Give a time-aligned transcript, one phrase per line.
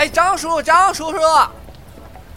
[0.00, 1.18] 哎，张叔，张叔叔，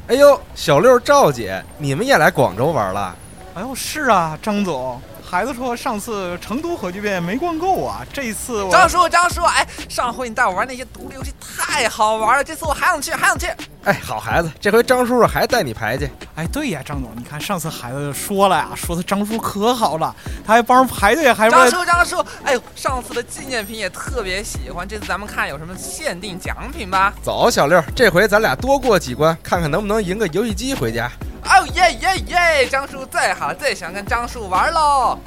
[0.10, 3.16] 哎呦，小六、赵姐，你们也来广州玩了？
[3.56, 5.02] 哎呦，是啊，张总。
[5.34, 13.48] 孩子说上次成都核聚变没逛够啊，这次我张叔张叔，哎，上回你带我玩那些独立游戏太好玩了，这次我还想去还想去。
[13.84, 16.08] 哎，好孩子，这回张叔叔还带你排去。
[16.36, 20.16] 哎，对呀，张总，你看上次孩子说了呀，说他张叔可好了，
[20.46, 27.12] 他还帮人排队，还张叔张叔，哎呦，上次的纪念品也特别喜欢，这次咱们看有什么限定奖品吧。
[27.24, 31.12] 走，小六，这回咱俩多过几关，看看能不能赢个游戏机回家。
[31.46, 32.68] 哦耶耶耶！
[32.70, 35.18] 张叔最好最想跟张叔玩喽。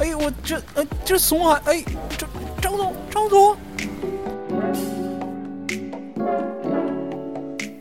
[0.00, 1.60] 哎我这呃这怂啊！
[1.64, 1.82] 哎，
[2.16, 2.26] 这
[2.62, 3.56] 张总张总。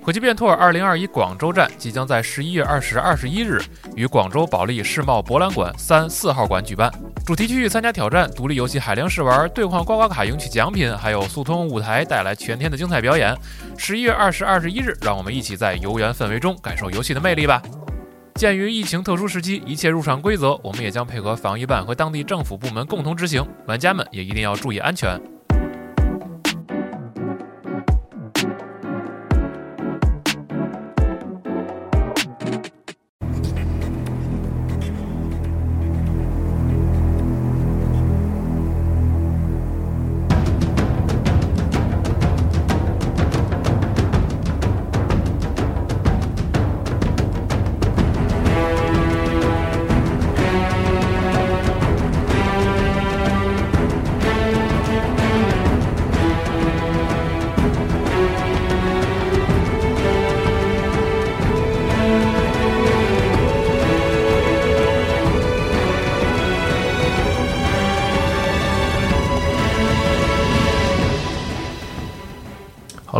[0.07, 3.61] 火鸡变 tour 二零二一广州站即将在十一月二十、二十一日
[3.93, 6.89] 于广州保利世贸博览馆三四号馆举办。
[7.25, 13.35] 主题区域参加挑战，独立游戏海量试玩，兑换刮刮卡赢取奖品，还有速通舞台带来全天的精彩表演。
[13.77, 17.61] 十一月二十、二十一日，让我们一起在游园氛围中感受游戏的魅力吧。
[18.35, 25.19] 鉴于疫情特殊时期，一切入场规则我们也将配合防疫办和当地政府部门共同执行，玩家们也一定要注意安全。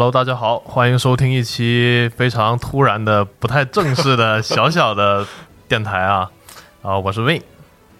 [0.07, 5.27] Hello，大家好，欢迎收听一期非常突然的、不太正式的小小的
[5.67, 6.31] 电台啊！
[6.81, 7.41] 啊，我是 Win。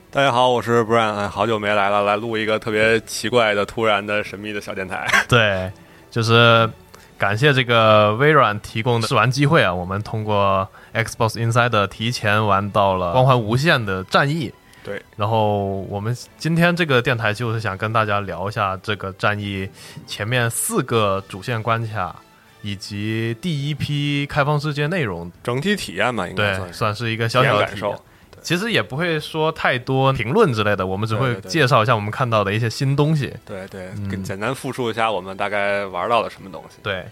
[0.09, 1.13] 大家好，我是 Brian。
[1.16, 5.06] 哎，好久没来了，来录一个特别奇怪的、突然的、神秘的小电台。
[5.28, 5.69] 对，
[6.09, 6.69] 就是
[7.17, 9.73] 感谢这个微软提供的试玩机会啊！
[9.73, 14.53] 我们通过 Xbox Inside 提前玩到了《光环无限》的战役。
[14.87, 19.69] 对，然后我们今天这个电台就是想跟大家聊一下这个战役
[20.07, 22.15] 前面四个主线关卡，
[22.61, 28.01] 以及第一批开放世界内容整体体验嘛，应该对，算是一个小小的感受。
[28.41, 33.33] 其实也不会说太多评论之类的，我们只会介绍一下我们看到的一些新东西。
[33.45, 33.91] 对对，
[34.23, 36.77] 简单复述一下我们大概玩到了什么东西。
[36.81, 37.03] 对，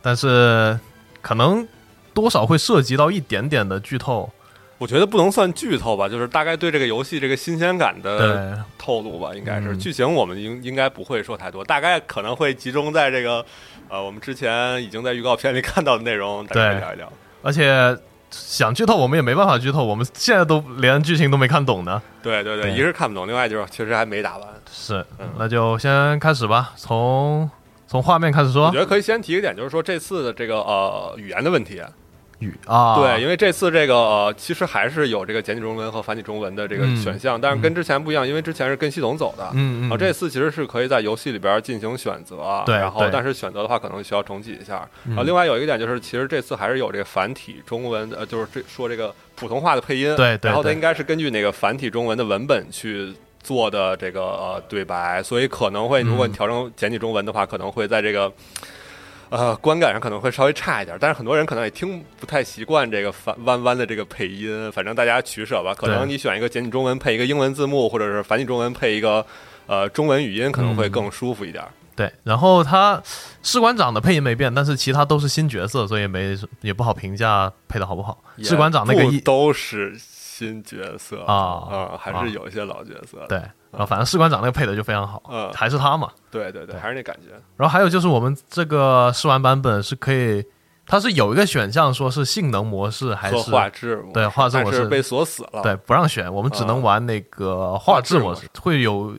[0.00, 0.78] 但是
[1.20, 1.66] 可能
[2.12, 4.30] 多少会涉及到一点点的剧透。
[4.76, 13.44] 我觉得不能算剧透吧，就是大概对这个游戏这个新鲜感的透露吧，应该是剧情我们应应该不会说太多，大概可能会集中在这个
[13.88, 17.10] 呃我们之前已经在预告片里看到的内容，大概聊一聊。
[17.42, 17.96] 而且
[18.30, 22.02] 想剧透我们也没办法剧透，我们现在都连剧情都没看懂呢。
[22.20, 24.48] 对对对，一是看不懂，另外就是确实还没打完。
[24.70, 25.06] 是，
[25.38, 27.48] 那就先开始吧，从
[27.86, 28.66] 从画面开始说。
[28.66, 31.80] 我觉得可以先提一点，就是说这次的这个呃语言的问题。
[32.44, 44.76] 语啊，对，因为这次这个呃，其实还是有这个简体中文和繁体中文的这个选项，但是跟之前不一样，因为之前是跟系统走的，嗯嗯，这次其实是可以在游戏里边进行选择，对，然后但是选择的话可能需要重启一下。
[45.16, 53.12] 啊，另外有一个点就是，其实这次还是有这个繁体中文，呃，就是这说这个普通话的配音，对，然后它应该是根据那个繁体中文的文本去
[53.42, 58.32] 做的这个呃对白，所以可能会如果你调成简体中文的话，可能会在这个。
[59.30, 64.70] 呃，观感上可能会稍微差一点，但是很多人可能也听不太习惯这个反弯弯的这个配音。
[64.72, 69.24] 反正大家取舍吧，可能你选一个简体中文配一个英文字幕，或者是繁体中文配一个
[69.66, 71.64] 呃中文语音，可能会更舒服一点。
[71.96, 73.00] 对，然后他
[73.42, 78.20] 士官长的配音没变，但是其他都是新角色，所以没也不好评价配的好不好。
[78.38, 79.96] 士官长那个都是
[80.36, 83.24] 新角色啊啊，还是有一些老角色。
[83.28, 83.40] 对。
[83.76, 87.30] 啊，反正士官长那个配的就非常好，嗯，还是他嘛，对对对，还是那感觉。
[87.56, 90.44] 然后还有就是我们这个试玩版本是可以，
[90.86, 99.12] 它是有一个选项说是性能模式还是画质，对画质模式被锁死了，对不让选，我们只能玩那个画质模式，会有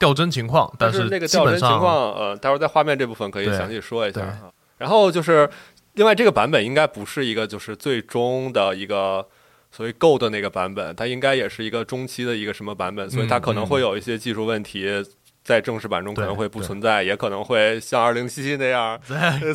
[0.00, 4.36] 掉帧情况，但是那个掉帧情况，呃，待会儿在画面这部分可以详细说一下。
[4.78, 5.48] 然后就是
[5.92, 9.24] 另外这个版本应该不是一个就是最终的一个。
[9.72, 14.86] 所以 Go 的那个版本，它应该也是一个中期的一个什么版本，所以它可能会有一些技术问题，
[15.42, 19.00] 在正式版中可能会不存在，也可能会像二零七七那样，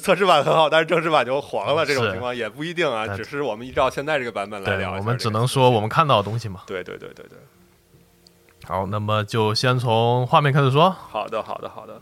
[0.02, 3.08] 测试版很好，但是正式版就黄了，这种情况 也不一定啊。
[3.16, 6.62] 只是我们依照现在这个版本来聊，我们只能说我们看到的东西嘛。
[6.66, 7.38] 对对对对对。
[8.66, 10.90] 好，那么就先从画面开始说。
[10.90, 12.02] 好的，好的，好的。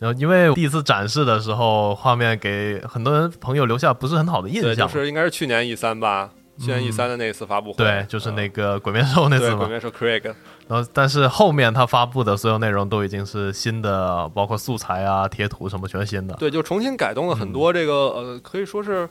[0.00, 9.56] 然后因为第一次展示的时候，画面给很多人朋友留下不是很好的印，象，就是应该是去年 E 三吧，去年 E 三的那一次发布会，对，就是那嗯个鬼面兽那次嘛。
[9.56, 10.34] 对鬼面兽 Craig，
[10.68, 16.34] 然后，但是后面他发布的所有内容都已经是新的，包括素材啊、贴图什么全是新的。
[16.36, 19.08] 对，就重新改动了很多这个、呃，可以说是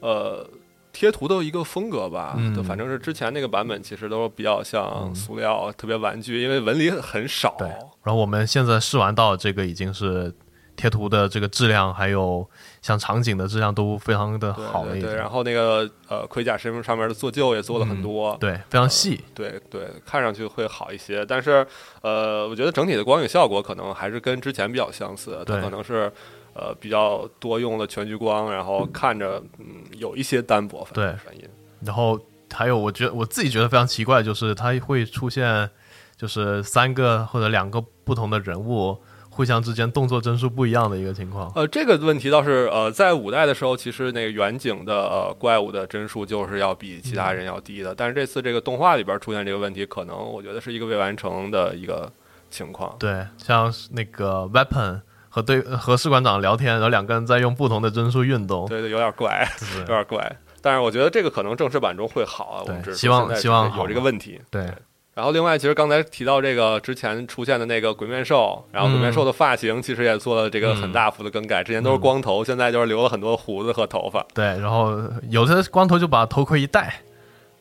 [0.00, 0.48] 呃
[0.92, 2.34] 贴图的一个风格吧。
[2.38, 7.54] 嗯对，反正是之前那个版本其实都比较像嗯塑料，特别玩具，因为纹理很少。
[7.58, 7.68] 对
[8.04, 10.32] 然后我们现在试玩到这个已经是
[10.76, 12.48] 贴图的这个质量，还有
[12.82, 15.14] 像场景的质量都非常的好了，对。
[15.14, 19.24] 然后那个呃盔甲身份上面的做旧也做了很多，对，非常细。
[19.34, 21.24] 对对，看上去会好一些。
[21.24, 21.66] 但是
[22.02, 26.12] 呃，我觉得整体的光影效果可能还是跟之前比较相似，它对可能是
[26.54, 31.48] 呃比较多用了全局光，然后看着嗯有一些单薄，反对反应。
[31.80, 32.20] 然后
[32.52, 35.68] 还有，我觉得我自己觉得非常奇怪，就是它会出现，
[36.16, 38.98] 就是三个或者两个不同的人物
[39.36, 41.52] 互相之间动作帧数不一样的一个情况。
[41.54, 52.10] 呃，这个问题倒是呃，在五代的时候，其实那个远景的呃怪物的帧数就是要比其他人要低的，但是这次这个动画里边出现这个问题，可能我觉得是一个未完成的一个
[52.50, 52.96] 情况。
[52.98, 59.46] 对，像是那个 Weapon 和对和士官长聊天，然后两个人在用不同的帧数运动，对对，有点怪，
[59.80, 60.34] 有点怪。
[60.62, 64.40] 但是我觉得这个可能正式版中会好啊，我们只是希望希望有这个问题。
[64.50, 64.72] 对
[65.16, 74.22] 然后另外，其实刚才提到这个之前出现的那个鬼面兽，然后鬼面兽的发型其实也做了这个很大幅的更改，之前都是光头，现在就是留了很多胡子和头发。
[74.34, 74.92] 对，然后
[75.30, 77.00] 有的光头就把头盔一戴，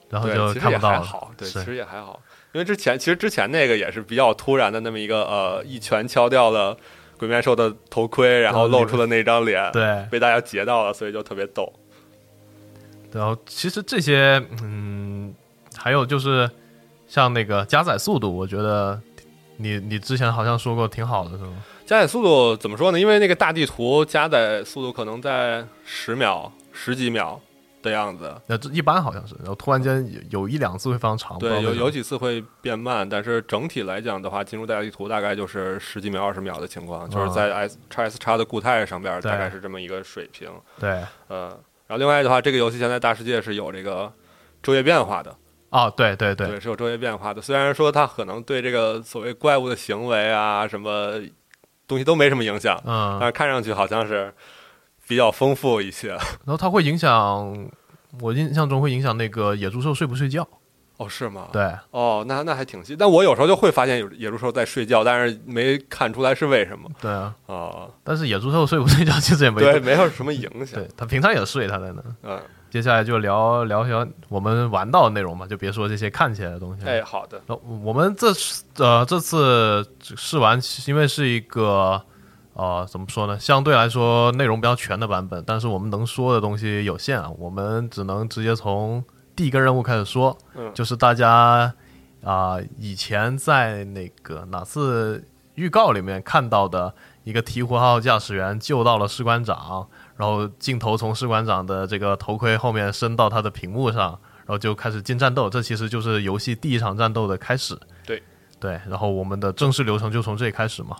[0.10, 1.00] 然后，就看不到了。
[1.00, 2.22] 还好，对，其实也还好，
[2.52, 6.76] 因为之前其实之前那个也是比较突然的那么一个呃，一拳敲掉了
[7.18, 11.72] 鬼面兽的头盔，然后露出了那张脸，对，被大家截到了，所以就特别逗。
[13.14, 15.34] 然后其实这些，嗯，
[15.78, 16.50] 还有就是
[17.08, 19.00] 像那个加载速度，我觉得
[19.58, 21.64] 你你之前好像说过挺好的，是吗？
[21.86, 23.00] 加载速度怎么说呢？
[23.00, 27.40] 因为那个大地图加载速度可能在十秒、十几秒
[27.84, 40.50] 的样子，那这一般好像是，然后突然间有有一两次会非常长，对，有有几次会变慢，但是整体来讲的话，进入大地图大概就是十几秒、二十秒的情况，就是在 S 叉 S 叉的固态上边大概是这么一个水平。
[40.80, 41.50] 对嗯，
[41.86, 44.12] 然后另外的话，这个游戏现在大世界是有这个
[44.64, 45.36] 昼夜变化的，
[45.76, 47.42] 哦，对对对对，是有昼夜变化的。
[47.42, 51.20] 虽然说它可能对这个所谓怪物的行为啊，什么
[51.86, 54.34] 东西都没什么影响，嗯但，是看上去好像是
[55.06, 56.10] 比较丰富一些。
[56.46, 57.70] 然后它会影响，
[58.22, 60.48] 我印象中会影响那个野猪兽睡不睡觉，
[60.98, 61.50] 哦，是吗？。
[61.52, 62.96] 对，哦，那那还挺细。
[62.96, 66.90] 但我有时候就会发现有野猪兽在睡觉，但是没看出来是为什么。
[67.02, 70.90] 对啊，哦，但是野猪兽睡不睡觉其实也没对，没有什么影响对。
[70.96, 72.02] 它平常也睡，它在那。
[72.24, 72.42] 嗯，
[72.76, 76.86] 接下来就聊聊聊我们玩到的内容吧，就别说这些看起来的东西。
[76.86, 77.42] 哎，好的。
[77.48, 82.02] 那我们这次呃这次试玩，因为是一个
[82.52, 89.02] 呃怎么说呢，相对来说内容比较全的版本，但是我们能说的东西有限啊，我们只能直接从
[89.38, 91.74] 第一个任务开始说，嗯就是大家
[92.26, 95.24] 啊、以前在那个哪次
[95.54, 96.94] 预告里面看到的
[97.24, 105.50] 一个鹈鹕号驾驶员救到了士官长，然后镜头从士官长的这个头盔后面伸到他的屏幕上，然后就开始进战斗。
[105.50, 107.78] 这其实就是游戏第一场战斗的开始。
[108.06, 108.22] 对
[108.60, 110.96] 对，然后我们的正式流程就从这里开始嘛，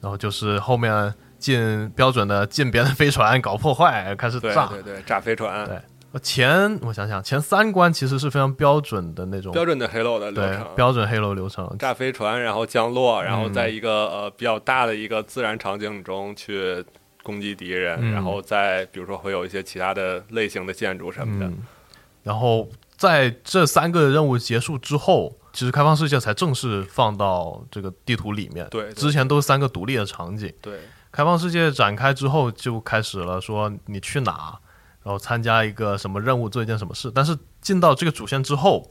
[0.00, 4.66] 然后就是后面进标准的进别的飞船搞破坏，开始对炸。
[4.66, 5.80] 对对，炸飞船，对
[6.22, 10.66] 前我想想，前三关其实是非常标准的那种标准的 Halo 的流程。
[10.74, 11.76] 标准黑楼流程。
[11.78, 16.82] 炸飞船，然后降落，然后嗯在一个、呃比较大的一个自然场景中去
[17.28, 21.46] 攻击敌人，嗯然后再比如说会有一些其他的类型的建筑什么的。
[21.46, 21.58] 嗯，
[22.22, 22.66] 然后
[22.96, 28.66] 在这三个任务结束之后，其实开放世界才正式放到这个地图里面。
[28.70, 30.50] 对对之前都是三个独立的场景。
[30.62, 30.78] 对
[31.12, 34.58] 开放世界展开之后，就开始了说你去哪，
[35.02, 37.12] 然后参加一个什么任务，做一件什么事。
[37.14, 38.90] 但是进到这个主线之后，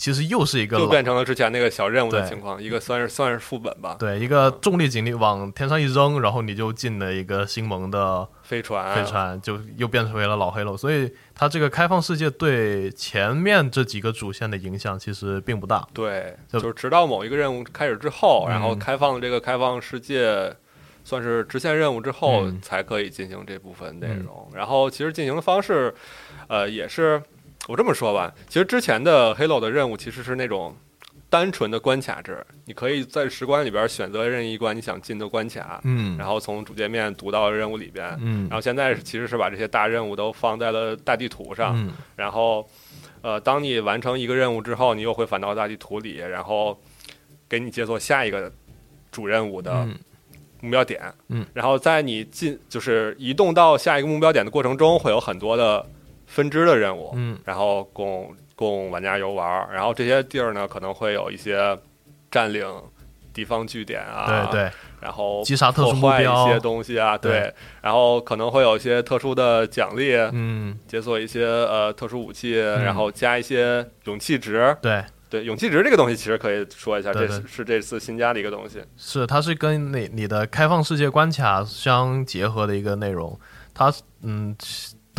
[0.00, 10.74] 其实又是一个老就变成了之前那个小任务的情况，一个算是算是副本吧，对一个重力警力往天上一扔，然后你就进了一个星盟的飞船，飞船，就又变成为了老黑楼。
[10.74, 15.86] 所以它这个开放世界对前面这几个主线的影响其实并不大。
[15.92, 18.50] 对，就就是直到某一个任务开始之后，嗯。
[18.52, 20.56] 然后开放这个开放世界。
[21.02, 22.60] 算是支线任务之后嗯。
[22.60, 25.92] 才可以进行这部分内容，然后其实进行的方式，
[26.46, 27.20] 呃，也是
[27.68, 30.74] 我这么说吧，其实之前的 Halo 的任务其实是那种
[31.28, 36.18] 单纯的关卡制，你可以在十关里边选择任意一关你想进的关卡，嗯。
[36.18, 38.48] 然后从主界面读到任务里边，嗯。
[38.48, 41.92] 然后现在其实是把这些大任务都放在了大地图上，嗯。
[42.16, 42.68] 然后，
[43.22, 46.76] 呃，当你完成一个任务之后，你又会返到大地图里，然后
[47.48, 48.50] 给你解锁下一个
[49.12, 49.96] 主任务的嗯
[50.62, 55.86] 目标点，嗯，然后在你进就是移动到下一个目标点的过程中，会有很多的
[56.30, 61.76] 分支的任务，嗯，然后供供玩家游玩儿，然后这些地儿呢可能会有一些
[62.30, 62.64] 占领
[63.32, 64.70] 地方据点啊，对对，
[65.00, 66.48] 然后击杀特殊目标。
[66.48, 67.32] 一些东西啊，对。
[67.32, 74.76] 对，然后可能会有一些特殊的奖励，嗯，解锁一些呃特殊武器，然后加一些勇气值。
[74.82, 78.82] 对，对，勇气值这个东西其实可以说一下，对对这是是这次新加的一个东西。
[78.96, 83.38] 是它是跟你你的开放世界关卡相结合的一个内容，
[83.72, 84.54] 它嗯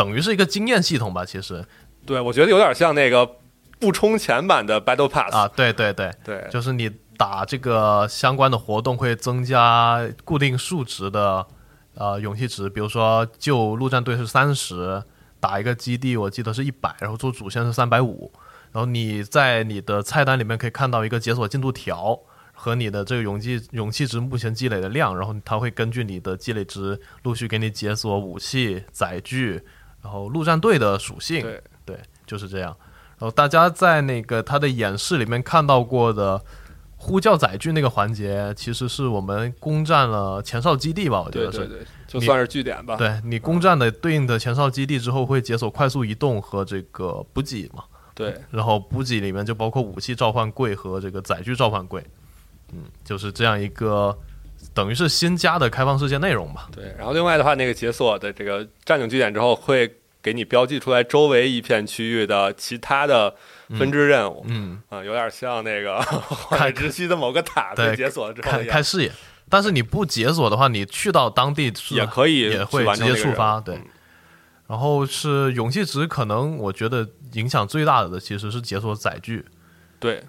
[0.02, 1.64] 等于是一个经验系统吧，其实。
[2.08, 3.36] 对，我觉得有点像那个
[3.80, 11.46] 不充钱版的 Battle Pass 啊，对对对，对，就是你打这个相关的活动会增加固定数值的
[11.94, 15.04] 呃勇气值，比如说救陆战队是三十，
[15.40, 18.32] 打一个基地我记得是一百，然后做主线是三百五，
[18.72, 22.20] 然后你在你的菜单里面可以看到一个解锁进度条
[22.52, 29.64] 和你的这个勇气勇气值目前积累的量，然后它会根据你的积累值陆续给你解锁武器、载具，
[30.04, 32.76] 然后陆战队的属性，对对，就是这样。
[33.20, 36.42] 然后大家在那个他的演示里面看到过的
[36.98, 41.22] 呼叫载具那个环节，其实是我们攻占了前哨基地吧？
[41.22, 41.60] 我觉得是。
[41.60, 42.96] 对对对，就算是据点吧。
[42.96, 47.84] 对你攻占的对应的前哨基地之后，会解锁快速移动和这个补给嘛？
[48.14, 52.04] 对然后补给里面就包括武器召唤柜和这个载具召唤柜，
[52.74, 54.16] 嗯，就是这样一个
[54.74, 56.70] 等于是新加的开放世界内容吧。
[56.72, 63.36] 对，然后另外的话，那个解锁的这个占领据点之后，会给你标记出来周围一片区域的其他的
[63.78, 64.46] 分支任务。
[64.48, 69.12] 嗯，啊，有点像那个海之息的某个塔对被解锁了之后开的样子，开视野，
[69.50, 73.76] 但是你不解锁的话，你去到当地也可以 也会直接触发，对。
[73.76, 73.86] 嗯
[74.68, 79.44] 然后是勇气值，可能我觉得影响最大的其实是解锁载具，
[80.00, 80.24] 对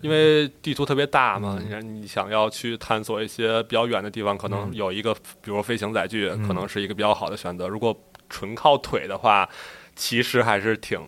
[0.00, 7.66] 因为地图特别大嘛，嗯你你想要去探索一些比较远的地方，可能嗯有一个，比如飞行载具，嗯可能是一个比较好的选择。
[7.68, 7.96] 如果
[8.28, 9.48] 纯靠腿的话，
[9.96, 11.00] 其实还是挺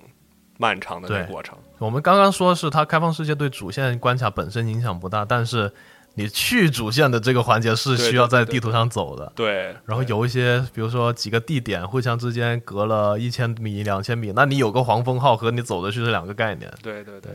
[0.58, 1.56] 漫长的那对个过程。
[1.78, 5.72] 我们刚刚说是它开放世界对主线关卡本身影响不大，但是
[6.14, 9.32] 你去主线的这个环节是需要在地图上走的。
[9.36, 17.32] 对，然后有一些，比如说几个地点互相之间隔了一千米、两千米，那你有个黄蜂号和你走的去是两个概念，对对对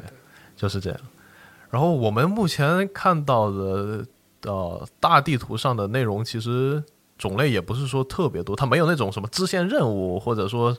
[0.56, 1.00] 就是这样。
[1.76, 4.06] 然后我们目前看到的
[4.44, 6.82] 呃大地图上的内容，其实
[7.18, 10.74] 种类也不是说特别多，它没有那种什么支线任务或者说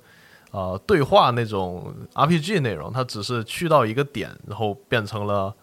[0.52, 5.54] 呃对话那种 RPG 内容，它只是去到一个点，然后变成了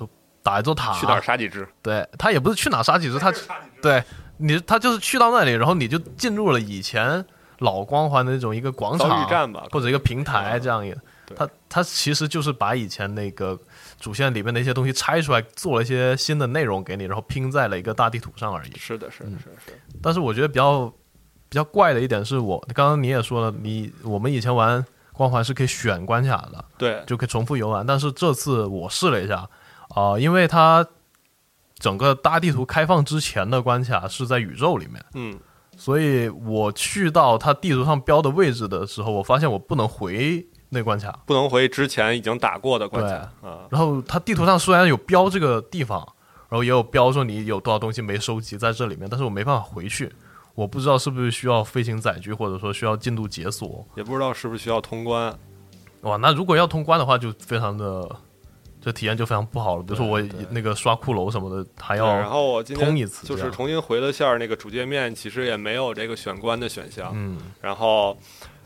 [0.00, 0.08] 就
[0.42, 1.68] 打一座塔，去哪儿杀几只？
[1.82, 3.30] 对，它也不是去哪杀几只， 它
[3.82, 4.02] 对
[4.38, 7.22] 你它就是去到那里，然后你就进入了以前
[7.58, 9.28] 老光环的那种一个广场
[9.70, 11.36] 或者一个平台这样一个，对。
[11.36, 13.58] 他他其实就是把以前那个
[14.02, 18.72] 主线里面的一些东西拆出来，做了一些新的内容给你，然后拼在了一个大地图上而已。
[18.76, 19.76] 是的，是的，嗯是的，是的。
[20.02, 20.92] 但是我觉得比较
[21.48, 27.86] 比较怪的一点是我刚刚你也说了，你我们以前玩光环是可以选关卡的，对，就可以重复游玩。
[27.86, 29.48] 但是这次我试了一下，
[29.90, 30.84] 啊、因为它
[31.78, 35.38] 整个大地图开放之前的关卡是在宇宙里面，嗯，
[35.76, 41.16] 所以我去到它地图上标的位置的时候，我发现我不能回那关卡。
[41.26, 43.14] 不能回之前已经打过的关卡
[43.46, 43.68] 啊。
[43.70, 46.00] 然后它地图上虽然有标这个地方，
[46.48, 50.10] 然后也有标说你有多少东西没收集在这里面，但是我没办法回去。
[50.54, 53.86] 我不知道是不是需要飞行载具，或者说需要进度解锁。
[53.94, 55.34] 也不知道是不是需要通关。
[56.02, 58.06] 哇，那如果要通关的话，就非常的，
[58.78, 59.82] 这体验就非常不好了。
[59.82, 67.12] 比如说我那个刷骷髅什么的，还要，然要后我今天通一次，就是重新回了下，那个主界面其实也没有这个选关的选项。
[67.14, 68.18] 嗯然后，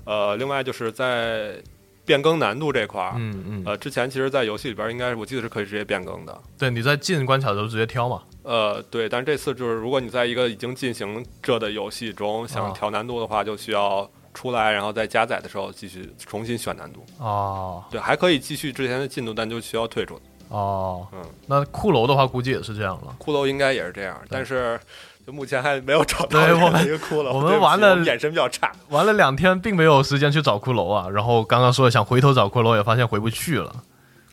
[0.04, 1.62] 呃，另外就是在
[2.06, 6.40] 变更难度这块儿，嗯嗯，呃，之前其实，在游戏里边应该我记得是可以直接变更的。
[6.56, 8.22] 对，你在进关卡的时候直接挑嘛。
[8.44, 17.04] 呃，对，但是这次就是，如果你在一个已经进行着的游戏中想啊调难度的话，就需要出来，然后在加载的时候继续重新选难度。
[17.18, 20.20] 哦对，还可以继续之前的进度，但就需要退出。
[20.48, 23.16] 哦，嗯，那骷髅的话估计也是这样了。
[23.18, 24.78] 骷髅应该也是这样，但是
[25.26, 27.32] 就目前还没有找到对我们一个骷髅。
[27.32, 28.70] 我们玩了眼神比较差。
[28.90, 31.08] 玩了两天，并没有时间去找骷髅啊。
[31.10, 33.74] 然后刚刚说想回头找骷髅，也发现回不去了。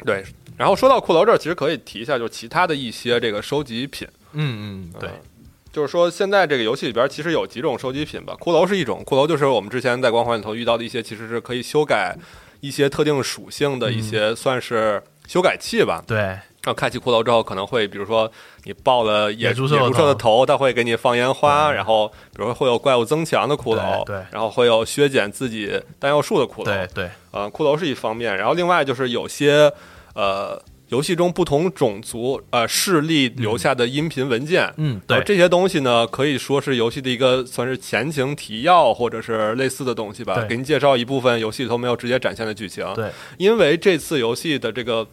[0.06, 0.24] 对，
[0.56, 4.08] 然后说到骷髅这儿，其实可以提一下，就是其他的一些这个收集品。
[4.34, 12.16] 嗯嗯，对嗯，就是说现在这个游戏里边其实有几种收集品吧，骷髅是一种，骷髅就是我们之前在光环里头遇到的一些，其实是可以修改
[12.60, 16.04] 一些特定属性的一些，算是修改器吧。
[16.06, 18.32] 对，然后开启骷髅之后，可能会比如说
[18.64, 20.40] 你爆了野野猪射野猪射的头。
[20.40, 21.76] 头，它会给你放烟花，对。
[21.76, 29.70] 然后比如说会有怪物增强的骷髅，然后会有削减自己弹药数的骷髅，对对，呃，骷髅是一方面，然后另外就是有些
[30.16, 34.74] 呃游戏中不同种族呃势力留下的音频文件。
[34.78, 42.88] 嗯，对，这些东西呢，可以说是游戏的一个算是前情提要或者是类似的东西吧，给您介绍一部分游戏里头没有直接展现的剧情。
[42.94, 45.06] 对，因为这次游戏的这个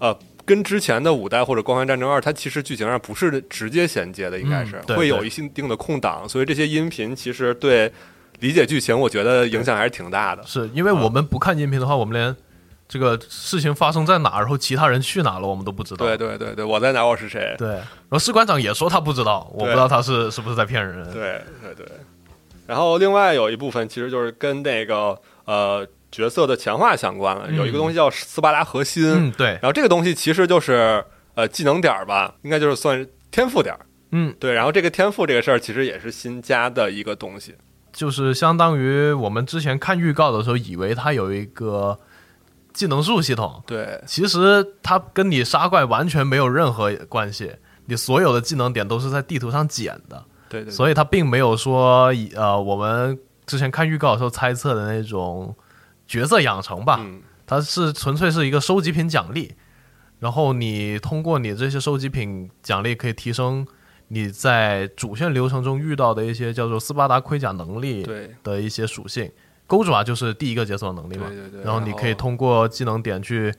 [0.00, 0.14] 呃。
[0.46, 7.92] 跟之前的五代或者《光环战争二》，它其实剧情上不是直接衔接的，应该是、会有一些定的空档，所以这些音频其实对
[8.38, 10.42] 理解剧情，我觉得影响还是挺大的。
[10.46, 12.34] 是因为我们不看音频的话，我们连
[12.88, 16.06] 这个事情发生在哪儿，然后其他人去哪了，我们都不知道。
[16.06, 17.56] 对对对对，我在哪，我是谁？
[17.58, 21.04] 对，然后士官长也说他不知道，我不知道他是是不是在骗人。
[21.12, 21.86] 对对对。
[22.68, 25.86] 然后另外有一部分其实就是跟那个呃
[26.16, 27.56] 角色的强化相关了，嗯。
[27.56, 31.04] 有一个东西叫斯巴达核心，嗯，对，然后这个东西其实就是
[31.34, 33.80] 呃技能点儿吧，应该就是算是天赋点儿。
[34.12, 37.54] 嗯，对，然后这个天赋这个事儿其实也是新加的一个东西。
[37.92, 41.98] 就是相当于我们之前看预告的时候，以为它有一个
[42.72, 44.00] 技能树系统，对。
[44.06, 47.50] 其实它跟你杀怪完全没有任何关系，
[47.86, 55.54] 你所有的技能点都是在地图上捡的，对对，所以它并没有说以呃我们之前看预告的时候猜测的那种
[56.06, 59.54] 角色养成吧，嗯它是纯粹是一个收集品奖励，
[60.18, 63.66] 然后你通过你这些收集品奖励可以提升
[64.08, 68.06] 你在主线流程中遇到的一些叫做斯巴达盔甲能力
[68.42, 69.30] 的一些属性。
[69.68, 73.52] 钩爪就是第一个解锁能力嘛，对对对然后你可以通过技能点去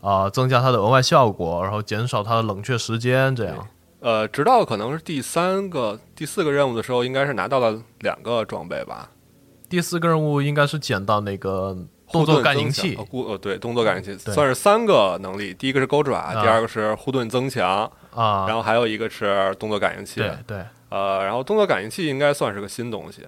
[0.00, 3.68] 啊、呃增加它的额外效果，然后减少它的冷却时间，这样。
[4.00, 9.11] 呃，直到可能是第三个、第四个任务的时候，应该是拿到了两个装备吧。
[9.72, 11.74] 第四个任务应该是捡到那个
[12.12, 20.20] 动作感应器呃对，动作感应器算是三个能力，第一个是钩爪，啊第二个是护盾增强，啊，然后还有一个是动作感应器。
[20.20, 23.26] 对对，呃，然后动作感应器应该算是个新东西。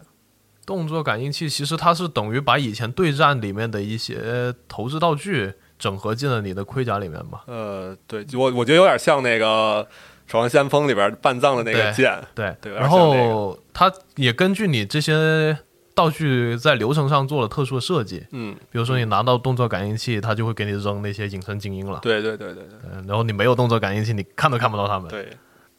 [0.66, 7.40] 动作感应器其实它是等于把以前对战里面的一些投掷道具整合进了你的盔甲里面嘛。
[7.46, 9.82] 呃，对我我觉得有点像那个
[10.30, 12.22] 《守望先锋》里边半藏的那个剑。
[12.34, 15.58] 对，对然后它也根据你这些
[15.94, 22.00] 道具在流程上做了特殊的设计，嗯，比如说你拿到动作感应器，它就会给你扔那些隐身精英了。
[22.02, 25.08] 对对对对对嗯，然后你没有动作感应器，你看都看不到他们。
[25.08, 25.28] 对。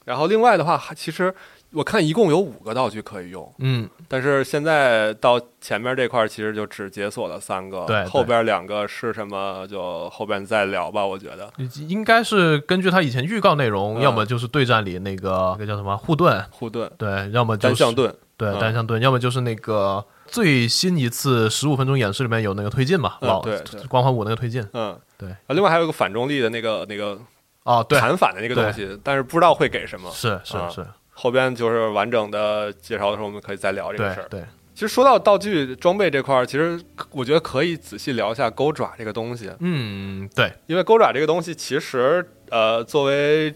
[0.05, 1.33] 然后另外的话，还其实
[1.71, 11.51] 我看一共有五个道具可以用，嗯，但是现在到前面这块儿其实就只解锁了三个，对对后边两个是什么就后边再聊吧，我觉得。
[11.87, 18.59] 应该是根据他以前预告内容，嗯要么就是对战里那个那个叫什么护盾，护盾、对，要么就是单向盾，对嗯。
[18.59, 23.81] 单向盾，要么就是那个最新一次十五分钟演示里面有那个推进嘛，嗯老对对。
[23.87, 24.65] 光环五那个推进。
[24.73, 25.29] 嗯，对。
[25.29, 27.19] 啊，另外还有一个反重力的那个那个
[27.63, 30.11] 哦，对，弹反的那个东西，但是不知道会给什么。
[30.11, 34.27] 是是啊是，后边就是完整的介绍的时候，我们可以再聊这个事儿。
[34.29, 36.79] 对对，其实说到道具装备这块儿，其实
[37.11, 43.53] 我觉得可以仔细聊一下钩爪这个东西，嗯，对，因为钩爪这个东西其实呃，作为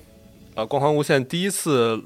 [0.56, 2.02] 呃光环无限第一次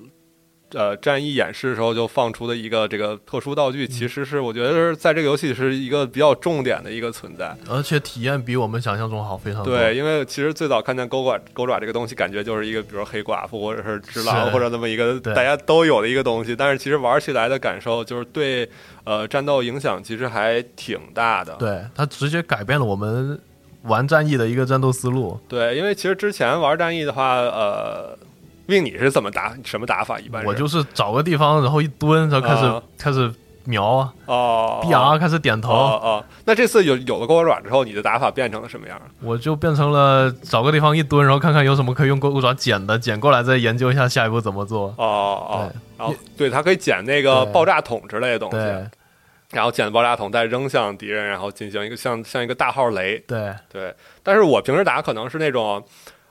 [0.73, 7.55] 呃战役演示的时候就放出的一个这个特殊道具，其实是我觉得是在这个游戏是一个比较重点的一个存在。
[7.69, 9.75] 而且体验比我们想象中好非常多。
[9.75, 18.67] 对，，因为其实最早看见钩爪钩爪这个东西，感觉就是一个比如黑寡妇或者是只狼或者那么一个大家都有的一个东西，但是其实玩起来的感受就是对
[19.03, 21.53] 呃战斗影响其实还挺大的。
[21.59, 23.39] 对，它直接改变了我们
[23.83, 25.39] 玩战役的一个战斗思路。
[25.47, 28.17] 对，因为其实之前玩战役的话，呃，
[28.65, 30.19] 命你是怎么打什么打法？
[30.19, 32.81] 一般是我就是找个地方，然后一蹲，然后开始、啊。
[32.97, 33.31] 开始
[33.65, 39.01] 瞄啊哦，B R 开始点头，哦哦，那这次有有了钩爪之后，你的打法变成了什么样？
[39.21, 44.93] 我就变成了找个地方一蹲，然后看看有什么可以用钩爪捡的，捡过来再研究一下下一步怎么做。
[44.97, 45.05] 哦
[45.49, 48.85] 哦对，然后对，它可以捡那个爆炸筒之类的东西，对。
[49.51, 53.17] 然后捡爆炸筒再扔向敌人，然后进行一个像像一个大号雷。
[53.25, 53.53] 对。
[53.71, 55.81] 对，但是我平时打可能是那种，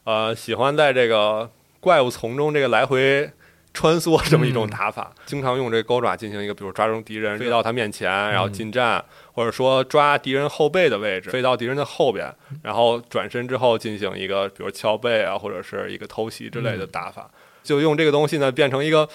[0.05, 1.49] 呃，喜欢在这个
[1.83, 3.29] 怪物丛中这个来回
[3.75, 17.29] 穿梭这么一种打法，经常用这个钩爪进行一个，比如抓住敌人飞到他面前，然后近战，或者说抓敌人后背的位置，飞到敌人的后边，然后转身之后进行一个，比如敲背啊，或者是一个偷袭之类的打法，
[17.65, 19.09] 就用这个东西呢变成一个。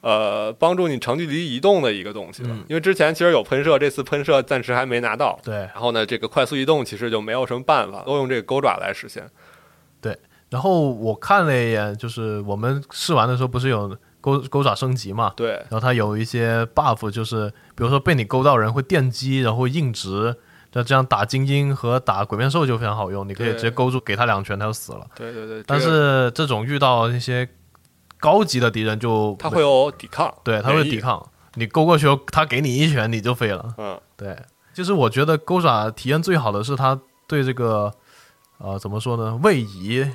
[0.00, 5.54] 呃，帮助你长距离移动的一个东西了，嗯因为之前其实有喷射，这次喷射暂时还没拿到，对。
[5.54, 9.26] 然后呢，这个快速移动其实就没有什么办法，都用这个钩爪来实现。
[10.54, 15.32] 然后我看了一眼，就是我们试玩的时候不是有钩钩爪升级嘛？
[15.34, 20.32] 对，然后它有一些 buff，就是比如说被你勾到人会电击，然后硬直，
[20.72, 25.04] 那这样打精英和打鬼面兽就非常好用，你可以直接勾住给他两拳，他就死了。
[25.16, 25.60] 对对对。
[25.66, 27.48] 但是这种遇到那些
[28.20, 31.00] 高级的敌人就他会有抵抗，对他会抵。
[31.00, 31.20] 抗，
[31.54, 33.74] 你勾过去后，他给你一拳你就飞了。
[33.76, 34.38] 嗯，对，
[34.72, 37.92] 就是我觉得钩爪体验最好的是它对这个
[38.58, 40.08] 呃怎么说呢位移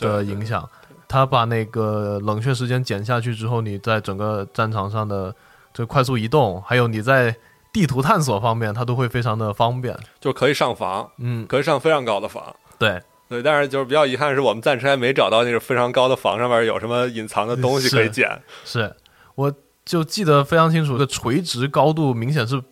[0.00, 0.68] 的影响。
[1.06, 5.34] 他把那个冷却时间减下去之后，你在整个战场上的
[5.74, 7.34] 这快速移动，还有你在
[7.72, 9.98] 地图探索方面，它都会非常的方便。
[10.20, 12.54] 就可以上房，嗯，可以上非常高的房。
[12.78, 18.40] 对对，但是就是比较遗憾，是我们暂时还没找到那个非常高的房上面有什么隐藏的东西可以捡。
[18.64, 18.94] 是，
[19.34, 19.52] 我
[19.84, 22.62] 就记得非常清楚，这个垂直高度明显是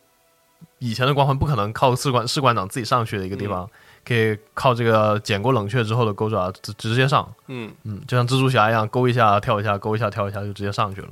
[0.78, 3.68] 以前的光环不可能靠士官士官长自己上去的一个地方。
[4.04, 11.08] 可以靠这个剪过冷却之后的钩爪直直接上，嗯嗯，就像蜘蛛侠一样，勾一下跳一下，勾一下跳一下就直接上去了。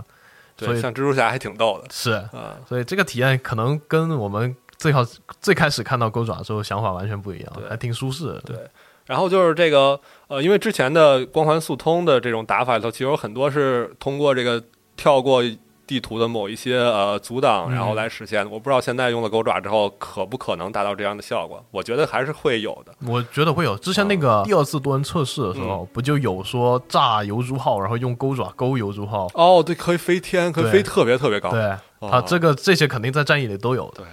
[0.59, 5.05] 所以像蜘蛛侠还挺逗的，是啊，所以这个体验可能跟我们最好
[5.41, 8.41] 最开始看到钩爪的时候想法完全不一样，还挺舒适的。
[8.41, 8.57] 对，
[9.05, 14.63] 然后就是这个呃，因为之前的光环速通的这种打法里头，其实有很多是通过这个
[14.97, 15.43] 跳过。
[15.87, 18.45] 地图的某一些呃阻挡，然后来实现。
[18.51, 21.65] 我不知道现在用了狗爪之后，可不可能达到这样的效果？
[21.71, 22.93] 我觉得还是会有的。
[23.07, 23.77] 我觉得会有。
[23.79, 29.29] 之前那个第二次多人测试的时候，不就有说炸油珠号，然后用钩爪钩油珠号？
[29.35, 31.51] 哦，对，可以飞天，可以飞特别特别高。
[31.51, 34.03] 对，它这个这些肯定在战役里都有的。
[34.03, 34.07] 对。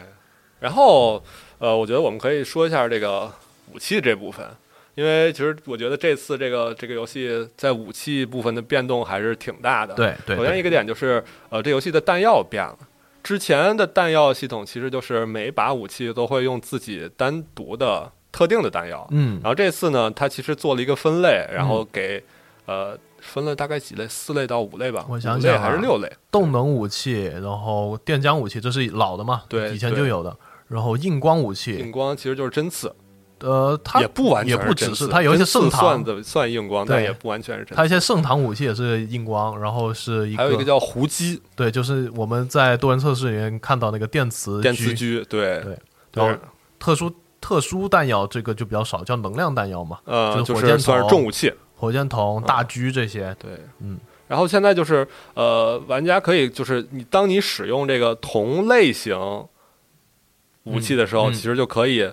[0.59, 1.23] 然后
[1.57, 3.31] 呃，我觉得我们可以说一下这个
[3.73, 4.45] 武器这部分。
[4.95, 9.95] 因为其实我觉得这次这个这个游戏在武器部分的变动还是挺大的。
[9.95, 10.36] 对对。
[10.36, 12.77] 首先一个点就是，呃，这游戏的弹药变了。
[13.23, 19.08] 之前的弹药系统其实就是每把武器都会用自己单独的特定的弹药。
[19.12, 19.39] 嗯。
[19.41, 22.23] 然后这次呢，它其实做了一个分类，然后给
[22.67, 25.06] 呃分了大概几类，四类到五类吧。
[25.10, 26.12] 我想想还是六类。
[26.29, 29.43] 动能武器，然后电浆武器，这是老的嘛？
[29.49, 30.38] 对，以前就有的。
[30.67, 31.77] 然后硬光武器。
[31.77, 32.93] 硬光其实就是针刺。
[33.43, 37.65] 呃，它也不完全，也不只是它有一些盛唐算的算硬光，但也不完全是。
[37.75, 45.77] 它一些盛唐武器也是硬光，然后是一个还有一个叫胡姬，对，就是我们在多人测试里面看到那个电磁电磁狙，对对。
[46.13, 46.34] 然后
[46.79, 53.36] 特殊特殊弹药这个就比较少，叫能量弹药嘛，呃，就是火箭算是重武器，火箭筒、大狙这些。
[53.38, 53.51] 对，
[53.82, 53.99] 嗯。
[54.29, 59.45] 然后现在就是呃，玩家可以就是你当你使用这个同类型
[60.63, 62.10] 武器的时候，其实就可以。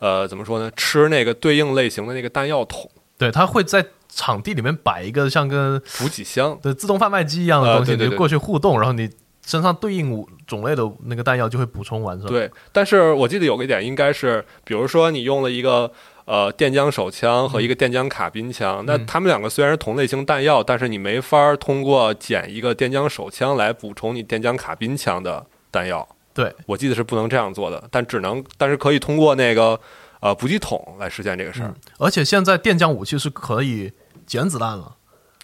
[0.00, 0.70] 呃，怎么说呢？
[0.74, 9.08] 吃那个对应类型的那个弹药桶，对，它会在场地里面摆一个像跟补给箱对自动贩卖机一样的东西，你就过去互动，然后你
[9.46, 12.18] 身上对应种类的那个弹药就会补充完。
[12.22, 15.92] 对，但是我记得有个点应该是，比如说你用了一个
[16.24, 26.08] 呃电浆手枪和一个电浆卡宾枪，那他们两个虽然是同类型弹药，但是你没法通过捡一个电浆手枪来补充你电浆卡宾枪的弹药。
[26.42, 29.78] 对，我记得是不能这样做的，但只能，但是可以通过那个
[30.20, 31.74] 呃补给桶来实现这个事儿。
[31.98, 33.92] 而且现在电浆武器是可以
[34.26, 34.96] 捡子弹了。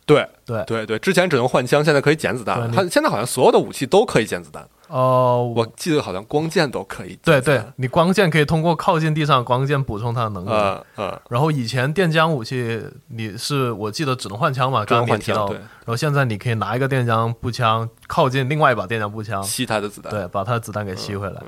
[0.07, 2.71] 对对对对，之前只能换枪，现在可以捡子弹。
[2.73, 4.67] 它现在好像所有的武器都可以捡子弹。
[4.89, 7.19] 哦，我记得好像光剑都可以。
[7.25, 10.51] 对对，你光剑可以通过靠近地上光剑补充它的能力。
[10.51, 11.21] 嗯嗯。
[11.29, 15.47] 然后以前电浆武器你是我记得只能换枪嘛，刚刚换枪。
[15.49, 15.57] 对。
[15.57, 21.43] 然后现在你可以拿一个电浆步枪靠近另外一把电浆步枪吸它的子弹，对，把它的子弹给吸回来。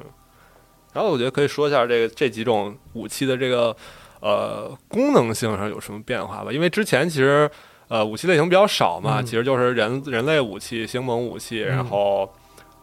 [0.92, 3.77] 然后我觉得可以说一下这个这几种武器的这个
[4.20, 7.48] 呃功能性上有什么变化吧，因为之前其实
[7.87, 12.29] 呃武器类型比较少嘛，其实就是人人类武器、星盟武器，然后。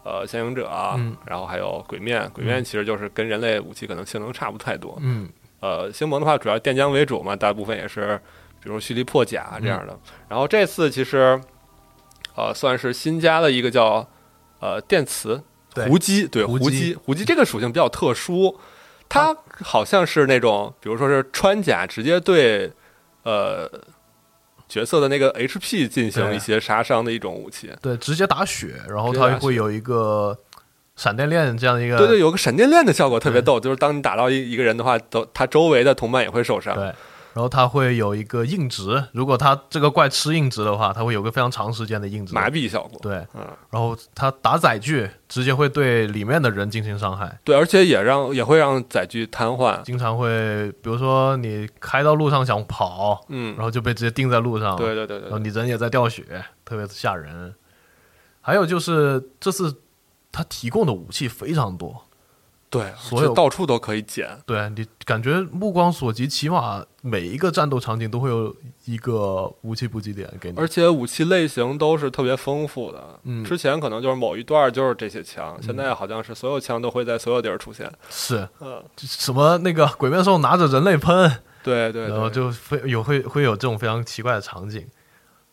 [0.08, 0.70] 呃，先行者，
[1.24, 4.96] 然后还有鬼面，鬼面其实就是跟人类武器可能性能差不太多。
[5.00, 8.16] 嗯，呃，星盟的话主要电浆为主嘛，大部分也是
[8.62, 9.98] 比如蓄力破甲这样的。
[10.28, 11.40] 然后这次其实
[12.36, 14.08] 呃算是新加了一个叫
[14.60, 15.42] 呃电磁
[15.88, 18.56] 胡姬，对胡姬，胡姬这个属性比较特殊，
[19.08, 22.72] 它好像是那种比如说是穿甲直接对
[23.24, 23.68] 呃。
[24.68, 30.36] 角色的那个 HP 进行一些杀伤的一种武器，对，直接打血，然后它会有一个
[30.96, 36.74] 闪电链这样一个，对对，有个闪电链的效果特别逗，就是当你打到一一个人的话，都他周围的同伴也会受伤。
[36.74, 36.92] 对。
[37.36, 42.98] 然后它会有一个硬直，如果它这个怪吃硬直的话，它会有个非常长时间的硬直麻痹效果。
[43.02, 47.38] 对，嗯，然后它打载具直接会对里面的人进行伤害。
[47.44, 49.82] 对，而且也让也会让载具瘫痪。
[49.82, 54.74] 经常会，比如说你开到路上想跑，嗯，然后就被直接钉在路上。
[54.74, 55.28] 对对对对。
[55.28, 56.24] 然后你人也在掉血，
[56.64, 57.54] 特别吓人。
[58.40, 59.82] 还有就是这次
[60.32, 62.05] 它提供的武器非常多。
[62.78, 64.28] 对，所有到处都可以捡。
[64.44, 73.20] 对你感觉目光所及，起码每一个战斗场景都会有一个武器补给点给你，而且武器类型都是特别丰富的。
[73.24, 77.90] 嗯，之前可能就是某一段就是这些枪，现在好像是所有枪都会在所有地儿出现。
[78.10, 81.30] 是，嗯，什么那个鬼面兽拿着人类喷，
[81.62, 84.86] 对对，然后就会有会会有这种非常奇怪的场景。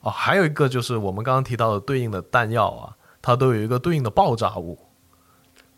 [0.01, 4.77] 哦，还有一个就是我们刚刚提到的对应的弹药啊，它都有一个对应的爆炸物。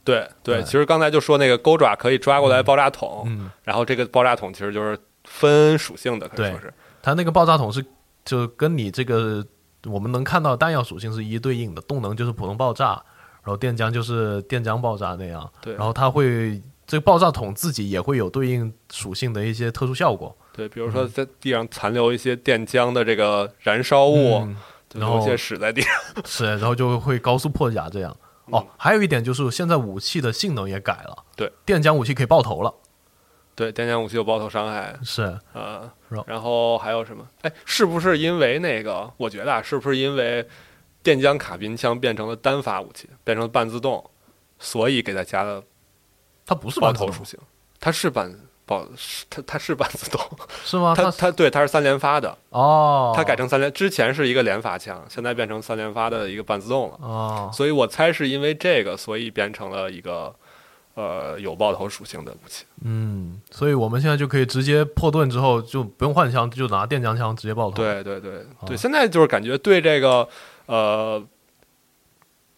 [0.05, 7.83] 对对，其实刚才就说那个钩爪可以抓过来爆炸筒，嗯，然后这个爆炸筒其实就是分属性的，可以说是它那个爆炸筒是
[8.23, 9.45] 就跟你这个
[9.87, 13.01] 我们能看到弹药属性是一一对应的，动能就是普通爆炸，
[13.43, 15.51] 然后电浆就是电浆爆炸那样。
[15.61, 20.35] 对然后它会这个爆炸筒自己也会有对应属性的一些特殊效果。
[20.53, 24.55] 对，比如说在地上残留一些电浆的这个燃烧物，嗯
[24.93, 25.91] 然后有些屎在地上。
[26.25, 28.15] 是，然后就会高速破甲这样。
[28.51, 32.73] 哦，还有一点就是现在武器的性能也改了，对，电浆武器可以爆头了，
[33.55, 35.39] 对，电浆武器有爆头伤害，是。
[35.53, 35.91] 呃，
[36.27, 37.27] 然后还有什么？
[37.41, 39.11] 哎，是不是因为那个？
[39.17, 40.47] 我觉得啊，是不是因为
[41.01, 44.07] 电浆卡宾枪变成了单发武器，变成了半自动，
[44.59, 45.63] 所以给它加了
[46.45, 47.39] 它不是爆头属性？
[47.79, 48.31] 它是半
[48.65, 50.19] 爆，是它它是半自动，
[50.65, 50.93] 是吗？
[50.95, 56.97] 它它它对它是三连发的，哦，它改成三连，之前是一个连发枪，现在变成三连发的一个半自动了。
[57.01, 60.33] 哦，所以我猜是因为这个，所以变成了一个
[60.95, 62.65] 呃有爆头属性的武器。
[62.83, 68.31] 嗯，所以我们现在就可以直接破盾之后就不用换枪，就拿电浆枪直接爆头。，对对对
[68.65, 70.27] 对，哦现在就是感觉对这个
[70.65, 71.23] 呃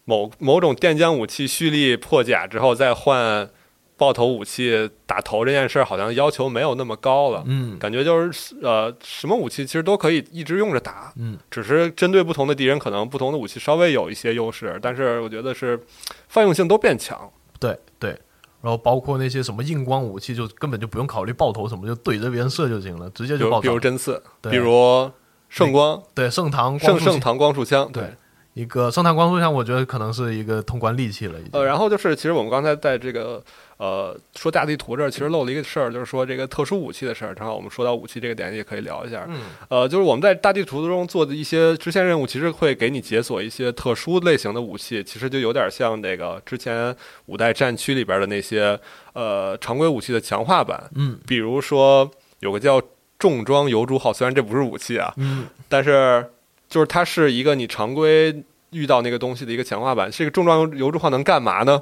[0.04, 3.50] 某某种电浆武器蓄力破甲之后再换
[3.98, 7.42] 爆头武器打头这件事儿，好像要求没有那么高了。
[7.44, 15.78] 嗯感觉就是呃，什么武器其实都可以一直用着打，嗯，只是针对不同的敌人，可能不同的武器稍微有一些优势，但是我觉得是
[16.28, 17.30] 泛用性都变强。
[17.60, 18.18] 对对。
[18.60, 23.70] 然后包括那些什么硬光武器，就根本就不用考虑爆头什么，就怼着别人射就行了，直接就爆头。
[23.70, 25.08] 如针刺，比如
[25.48, 28.02] 圣光、对圣堂圣圣堂光束枪，对
[28.54, 31.50] 一个圣堂光束枪，我觉得可能是一个通关利器了，已经。
[31.52, 33.40] 呃，然后就是，其实我们刚才在这个
[33.78, 37.34] 呃说大地图这儿，其实漏了一个事儿，就是说这个特殊武器的事儿。
[37.34, 39.24] 正好我们说到武器这个点，也可以聊一下。
[39.28, 46.94] 嗯呃，就是我们在大地图中做的一些支线任务，其实会给你解锁一些特殊类型的武器，其实就有点像那个之前
[47.26, 48.78] 五代战区里边的那些
[49.12, 52.10] 呃常规武器的强化版，嗯比如说
[52.40, 52.82] 有个叫
[53.18, 56.24] 重装油珠号，虽然这不是武器啊，嗯但是
[56.68, 60.10] 就是它是一个你常规遇到那个东西的一个强化版。
[60.10, 61.80] 这个重装油珠号能干嘛呢？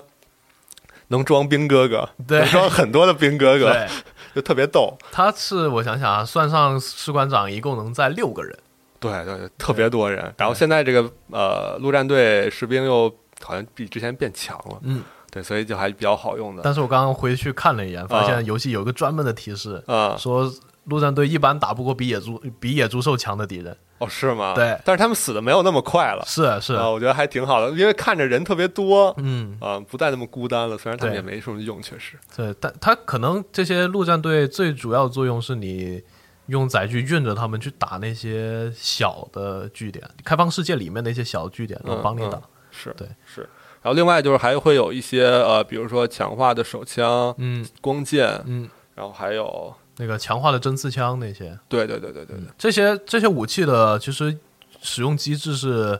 [1.08, 3.86] 能装兵哥哥，对能装很多的兵哥哥，对，
[4.34, 4.96] 就特别逗。
[5.12, 8.56] 他是我想想啊，算上士官长一共能载六个人。
[8.98, 10.34] 对对对，特别多人。
[10.38, 16.62] 然后现在这个呃陆战队士兵又好像比之前变强了，嗯，对，所以就还比较好用的。
[16.64, 20.50] 但是我刚刚回去看了一眼，发啊现游戏有一个专门的提示，啊、说
[20.86, 23.76] 陆战队一般打不过比野猪比野猪兽强的敌人。
[23.98, 24.52] 哦，是吗？
[24.54, 26.22] 对但是他们死的没有那么快了。
[26.26, 30.76] 是是，啊，我觉得还挺好的，因为看着人特别多，嗯，啊，不再那么孤单了。
[30.76, 32.18] 虽然他们也没什么用，确实。
[32.36, 36.02] 对，但他可能这些陆战队最主要的作用是你
[36.46, 42.36] 用载具运着他们去打那些小的据点，开放世界里面的一些小据点，然后帮你打。
[42.38, 42.42] 嗯
[42.78, 43.40] 是对是。
[43.80, 54.36] 然后另外就是还会有一些呃，比如说强化的手枪、嗯弓箭，嗯，然后还有那个强化的针刺枪那些，对对对对对对，这些这些武器的其实
[54.82, 55.98] 使用机制是，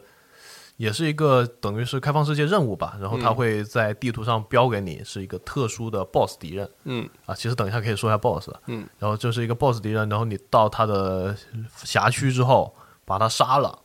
[0.77, 2.97] 也是一个等于是开放世界任务吧。
[3.01, 7.35] 然后它嗯会在地图上标给你是一个特殊的 BOSS 敌人嗯啊。
[7.35, 11.35] 其实等一下可以说一下 BOSS 嗯，然后就是一个 BOSS 敌人，然后你到他的
[11.83, 13.79] 辖区之后把他杀了，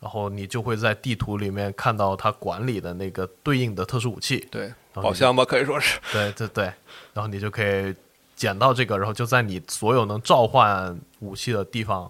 [0.00, 4.48] 然后你就会在地图里面看到他管理的那个对应的特殊武器。
[4.50, 5.98] 对，然后你宝箱吧，可以说是。
[6.10, 6.64] 对对对，
[7.12, 7.94] 然后你就可以
[8.38, 12.08] 捡到这个，然后就在你所有能召唤武器的地方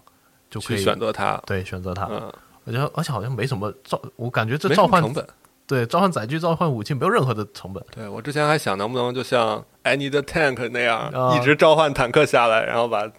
[0.50, 2.06] 就可以选择它，对选择它。
[2.10, 2.30] 嗯，
[2.64, 5.26] 我觉得而且好像没什么召，我感觉这召唤成本。
[5.66, 7.82] 对召唤载具、召唤武器没有任何的成本。
[7.90, 13.12] 对我之前还想能不能就像 I Need a Tank 那样，啊一直召唤坦克下来，然后把，比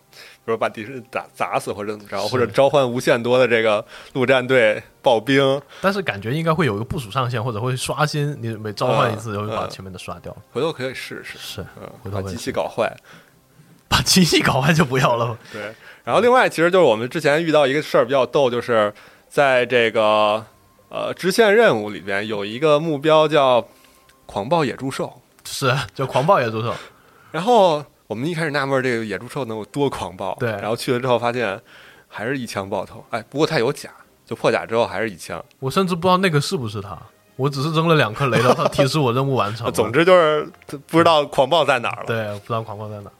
[0.52, 10.36] 如把敌人打砸死或者怎么着，或者召唤无限多的这个陆战队暴兵，但是感觉应该会有一个部署上限，或者会刷新，你每召唤一次就会把嗯前面的刷掉。
[10.52, 11.38] 回头可以试试。
[11.38, 12.96] 是，嗯，回头会把机器搞坏。
[13.88, 15.36] 把机器搞坏就不要了。
[15.52, 18.94] 对，然后另外其实就是我们之前遇到一个事儿比较逗，就是
[19.28, 20.46] 在这个
[20.90, 23.68] 呃支线任务里边有一个目标叫
[24.28, 26.72] 狂暴野猪兽，是，就狂暴野猪兽。
[27.32, 31.62] 然后我们一开始纳闷这个野猪兽能有多狂暴，对然后去了之后发现
[32.08, 33.92] 还是一枪爆头，哎，不过它有甲，
[34.26, 36.98] 就破甲之后还是一枪，我甚至不知道那个是不是他，
[37.36, 39.70] 我只是扔了两颗雷，然后他提示我任务完成。
[39.72, 40.52] 总之就是
[40.88, 42.08] 不知道狂暴在哪儿了。
[42.08, 43.12] 对，我不知道狂暴在哪。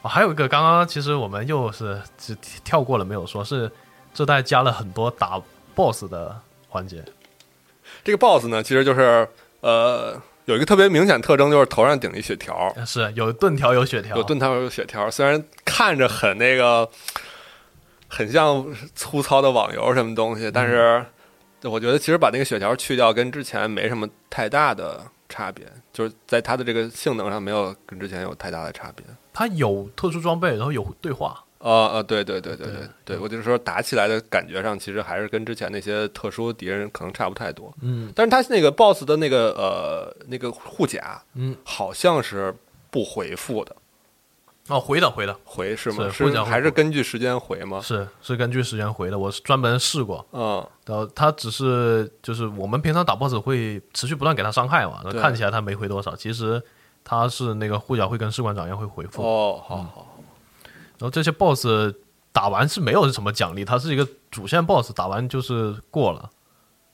[0.00, 2.34] 哦，还有一个，刚刚其实我们又是只
[2.64, 3.70] 跳过了，没有说是
[4.14, 5.38] 这代加了很多打
[5.74, 6.34] BOSS 的
[6.70, 7.04] 环节。
[8.02, 9.28] 这个 BOSS 呢，其实就是
[9.60, 16.88] 呃有一个特别明显特征，就是头上顶一血条，是有盾条有血条，有盾条有血条，虽然看着很那个，
[18.08, 21.04] 很像粗糙的网游什么东西，但是
[21.64, 29.04] 我觉得其实把那个血条去掉，跟之前没什么太大的差别，就是在它的这个性能上没有跟之前有太大的差别。
[29.34, 37.74] 它有特殊装备，然后有对话，呃呃，对对对对对对对，我就是说打起来的感觉上，其实还是跟之前那些特殊敌人可能差不太多。
[37.82, 42.54] 嗯但是他那个 BOSS 的那个呃那个护甲，嗯，好像是
[42.90, 43.74] 不回复的，
[44.68, 46.08] 哦，回的回的，回是吗？
[46.10, 47.80] 是还是根据时间回吗？
[47.82, 50.24] 是是根据时间回的，我是专门试过。
[50.32, 56.62] 嗯，然后他只是就是我们平常打 BOSS 会持续不断给他伤害嘛，对看起来他没回多少，其实
[57.02, 59.22] 他是那个护甲会跟士官长一样会回复。
[59.22, 60.17] 哦，好好，
[60.98, 61.94] 然后这些 BOSS
[62.32, 66.28] 打完是没有什么奖励，它是一个主线 BOSS，打完就是过了。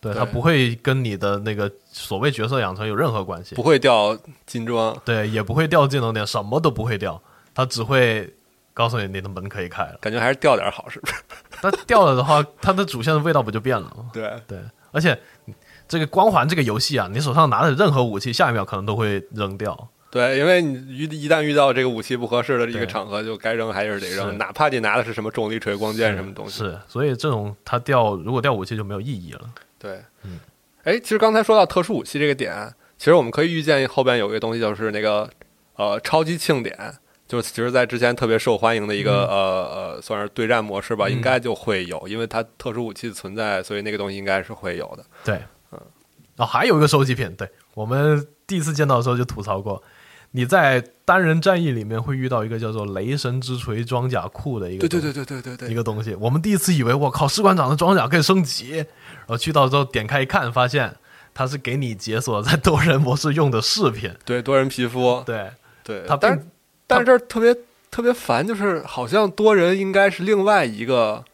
[0.01, 4.15] 对，它不会跟你的那个所谓角色养成有任何关系不，会掉
[4.45, 4.95] 金装。
[5.03, 7.19] 对，也不会掉技能点，什么都不会掉，
[7.55, 8.31] 它只会
[8.75, 9.97] 告诉你你的门可以开了。
[10.03, 11.15] 感觉还是掉点好，是不是？
[11.63, 14.11] 它掉了的话，它的主线的味道不就变了吗？
[14.13, 14.59] 对，对，
[14.93, 15.19] 而且
[15.89, 19.89] 这个光环这个游戏啊，你手上拿的任何武器，下一秒可能都会扔掉。
[20.15, 26.59] 对，因为你遇一旦遇到这个武器不合适的一个场合，就该扔还是得扔，哪怕你拿的是什么重力锤、光剑什么东西。
[26.59, 29.41] 是，所以这种它掉，如果掉武器就没有意义了。
[29.77, 30.39] 对，嗯，
[30.85, 35.29] 哎，其实刚才说到特殊武器这个点，其实我们可以预见后边有一个东西，就是那个
[35.75, 36.79] 呃超级庆典，
[37.27, 45.05] 就是其实在之前特别受欢迎的一个、呃呃算是对战模式吧，嗯应该就会有，因为它特殊武器的存在，所以那个东西应该是会有的。
[45.25, 45.81] 对，嗯，
[46.37, 49.83] 哦，还有一个收集品，对我们第一次见到的时候就吐槽过，
[50.37, 56.13] 你在单人战役里面会遇到一个叫做雷神之锤装甲库的一个对对对对对对对，一个东西。
[56.17, 60.93] 我们第一次以为我靠，士官长的装甲可以升级，然后去到之后点开一看，发现
[61.33, 64.13] 它是给你解锁在多人模式用的饰品。
[64.25, 65.53] 对多人皮肤，对，
[65.85, 66.45] 对，它但是
[66.89, 67.57] 但是这儿特别
[67.89, 71.25] 特别烦，就是好像多人应该是另外一个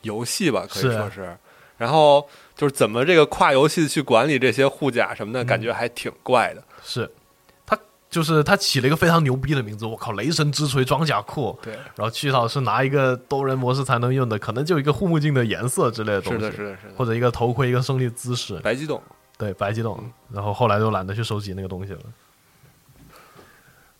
[0.00, 1.36] 游戏吧，可以说是。
[1.76, 6.64] 然后就是怎么这个跨游戏去管理这些护甲什么的，嗯感觉还挺怪的。
[6.82, 7.12] 是他
[8.12, 11.58] 就是他起了一个非常牛逼的名字，我靠，雷神之锤装甲库。
[11.62, 16.94] 对，然后去到是拿一个多人模式才能用的，可能就一个护目镜的颜色之类的东西，是的，是的，是的。
[16.94, 19.02] 或者一个头盔，一个胜利姿势，白激动，
[19.38, 19.98] 对，白激动。
[20.30, 22.00] 然后后来就懒得去收集那个东西了。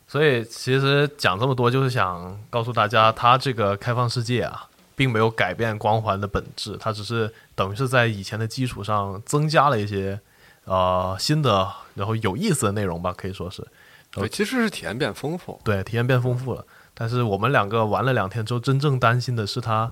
[0.06, 10.20] 所以其实讲这么多，就是想告诉大家，它这个开放世界啊，并没有改变光环的本质，它只是等于是在以前的基础上增加了一些
[10.64, 13.66] 呃新的，然后有意思的内容吧，可以说是。
[14.12, 15.58] 对，其实是体验变丰富。
[15.64, 16.64] 对，体验变丰富了。
[16.94, 19.90] 但是我们两个玩了两天之后，真正担心的是它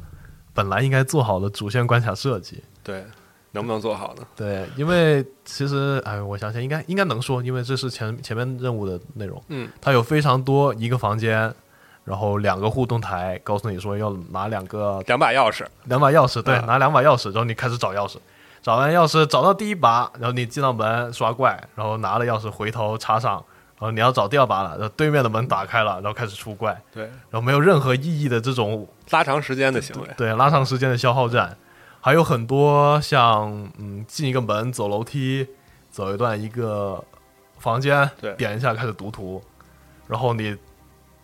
[0.52, 2.62] 本来应该做好的主线关卡设计。
[2.82, 3.04] 对，
[3.52, 4.22] 能不能做好呢？
[4.36, 9.42] 对，因为其实哎，我想想应该应该能说，因为这是前前面任务的内容。
[9.48, 11.52] 嗯，它有非常多一个房间，
[12.04, 18.16] 然后两个互动台，告诉你说要拿两个两把钥匙，两把钥匙，对，啊拿两把钥匙，然后你开始找钥匙。
[18.62, 23.42] 找完钥匙，找到第一把，然后你进到门刷怪，然后拿了钥匙回头插上，
[23.80, 26.78] 然后你要找第二把了，然后对面的门打开了，然后开始出怪。
[26.92, 30.08] 对，然后没有任何意义的这种拉长时间的行为。
[30.18, 31.56] 对拉长时间的消耗战，
[31.98, 35.46] 还有很多像嗯进一个门走楼梯，
[35.90, 37.02] 走一段一个
[37.58, 39.42] 房间，对点一下开始读图，
[40.06, 40.54] 然后你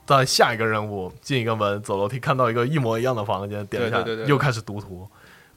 [0.07, 5.07] 在下一个任务进一个门走楼梯看到一个一模一样的房间，点一下对对又开始读图，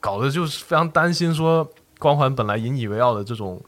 [0.02, 1.66] 搞得就是非常担心说
[1.98, 3.62] 光环本来引以为傲的这种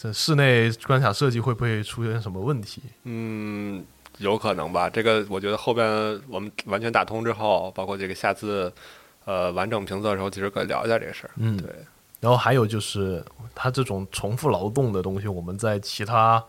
[0.00, 2.80] 这室内关卡设计会不会出现什么问题？
[3.02, 3.84] 嗯，
[4.18, 4.88] 有可能吧。
[4.88, 5.84] 这个我觉得后边
[6.28, 8.72] 我们完全打通之后，包括这个下次
[9.24, 11.30] 呃完整评测的时候，其实可以聊一下这个事儿。
[11.34, 11.68] 嗯对，
[12.20, 13.24] 然后还有就是，
[13.56, 16.44] 它这种重复劳动的东西，我们在其他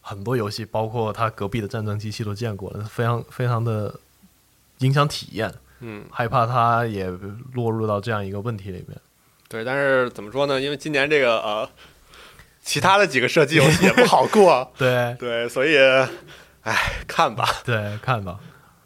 [0.00, 3.94] 很多游戏，包括它隔壁的战争机器都见过了，非常非常的
[4.78, 7.06] 影响体验，嗯，害怕它也
[7.52, 8.98] 落入到这样一个问题里面。
[9.48, 9.64] 对。
[9.64, 10.60] 但是怎么说呢？
[10.60, 11.68] 因为今年这个呃，
[12.70, 15.76] 其他的几个射击游戏也不好过， 对对，所以，
[16.62, 17.44] 哎，看吧。
[17.64, 18.38] 对，看吧。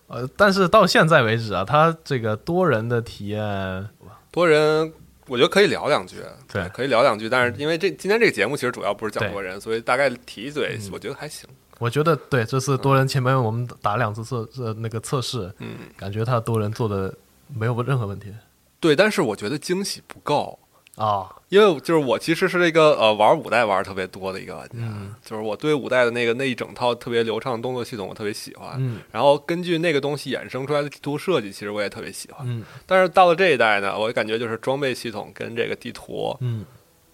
[0.06, 3.86] 呃，但是到现在为止啊，它这个多人的体验，
[4.30, 4.90] 多人，
[5.26, 6.16] 我觉得可以聊两句，
[6.50, 7.28] 对可以聊两句。
[7.28, 11.46] 但是因为这今天这个节目其实主要不是讲多人，所以大概提一嘴，嗯我觉得还行。
[11.78, 17.12] 我觉得对这次多人前面我们打两次测测那个测试，嗯，感觉它多人做的
[17.54, 18.32] 没有任何问题
[18.80, 20.58] 对，但是我觉得惊喜不够。
[20.96, 21.28] 啊。
[21.54, 25.14] 因为就是我其实是这个呃玩五代玩得特别多的一个玩家，嗯。
[25.24, 28.98] 就是我对五代的那个那一整套特别流畅的动作系统我特别喜欢，嗯。
[29.12, 32.44] 然后根据那个东西衍生出来的地图设计，其实我也特别喜欢。
[32.48, 32.64] 嗯。
[32.86, 36.64] 但是到了这一代呢，我感觉就是装备系统跟这个地图嗯。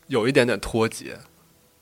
[0.06, 1.16] 有一点点脱节，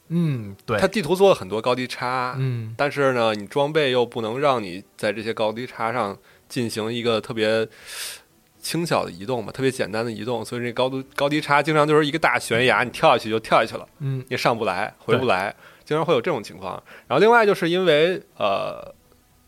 [0.09, 7.67] 嗯，对，它地图做了很多高低差，嗯但是呢，你装备又不能让你在这些高低差上进行一个特别
[8.61, 15.55] 轻巧的移动嘛，特别简单的移动，所以这高度高低差经常就是一个大悬崖，你跳下去就跳下去了，嗯你上不来，回不来，
[15.85, 16.83] 经常会有这种情况。
[17.07, 18.95] 然后另外就是因为呃，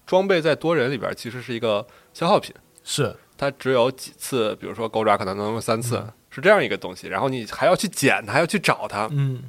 [0.07, 2.55] 装备在多人里边其实是一个消耗品，
[2.85, 7.09] 是它只有几次，比如说钩爪可能能用三次，嗯是这样一个东西。
[7.09, 9.09] 然后你还要去捡它，还要去找它。
[9.11, 9.43] 嗯，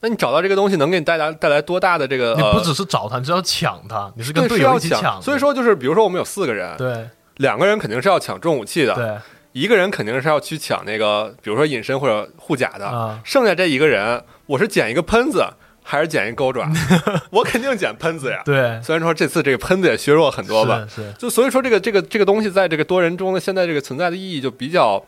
[0.00, 2.34] 那你找到这个东西，能给你带来带来多大的这个？
[2.34, 7.06] 你不呃只是找它，你是要抢它，你是跟对队友是要抢，一起抢，所以说就是比如说我们有四个人，对
[7.40, 9.16] 两个人肯定是要抢重武器的，对
[9.52, 15.44] 一个人肯定是要去抢那个，比如说隐身或者护甲的，啊，剩下这一个人，我是捡一个喷子
[15.82, 16.70] 还是捡一钩爪？
[17.32, 18.42] 我肯定捡喷子呀。
[18.44, 25.02] 对，虽然说这次这个喷子也削弱很多吧，是是，就所以说这个这个这个东西在这个多人中的现在这个存在的意义就比较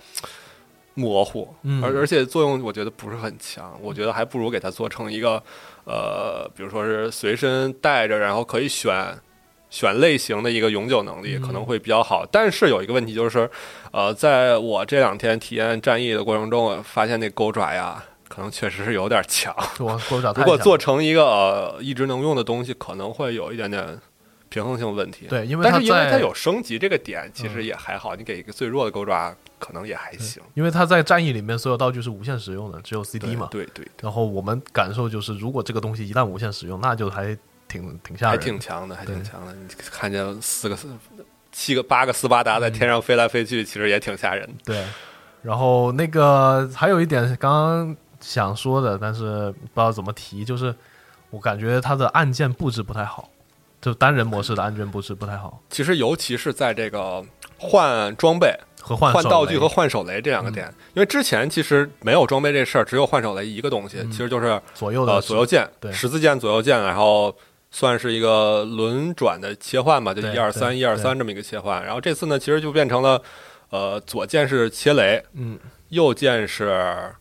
[0.94, 5.40] 模糊，嗯而而且作用我觉得不是很强，我觉得还不如给它做成一个
[5.84, 9.16] 呃，比如说是随身带着，然后可以选。
[9.72, 13.50] 选类型的一个永久能力嗯可能会比较好，但是有一个问题就是，
[13.90, 19.56] 呃，在我这两天体验战役的过程中，我发现那钩爪呀，可能确实是有点强。
[19.78, 23.98] 如果做成一个呃一直能用的东西，可能会有一点点
[24.50, 25.24] 平衡性问题。
[25.26, 28.14] 对，因为但是因为它有升级这个点，其实嗯也还好。
[28.14, 30.42] 你给一个最弱的钩爪，可能也还行。
[30.52, 33.48] 因为它在战役里面所有道具是无限使用的，只有 CD 嘛。
[33.50, 37.34] 对对对，然后我们感受就是，如果这个东西一旦无限使用，那就还
[37.72, 39.52] 挺挺吓还人的，挺强的，还挺强的。
[39.54, 40.88] 你看见四个、四
[41.50, 44.54] 七个、八个斯巴达在天上飞来飞去，其实也挺吓人的。
[44.64, 44.84] 对。
[45.42, 50.72] 然后那个还有一点刚刚想说的，但是不知道怎么提，就是
[51.30, 53.28] 我感觉它的按键布置不太好，
[53.80, 57.24] 就单人模式的按键布置不太好，其实尤其是在这个
[57.58, 67.34] 换装备、和换换道具和换手雷这两个点，因为之前其实没有装备这事儿，只有换手雷一个东西，嗯其实就是左右的呃左右键，对十字键左右键，然后
[67.72, 71.84] 算是一个轮转的切换吧，就一二三一二三这么一个切换。
[71.84, 73.20] 然后这次呢，其实就变成了
[73.70, 75.58] 呃左键是切雷，嗯，
[75.88, 77.12] 右键是